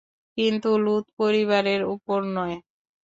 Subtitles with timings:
[0.37, 2.57] কিন্তু লূত পরিবারের উপর নয়।